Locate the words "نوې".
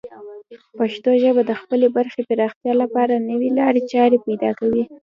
3.29-3.49